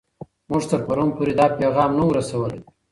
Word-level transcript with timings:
موږ 0.49 0.61
تر 0.71 0.79
پرون 0.87 1.09
پورې 1.15 1.33
دا 1.39 1.45
پیغام 1.59 1.91
نه 1.97 2.03
و 2.05 2.15
رسوولی. 2.17 2.61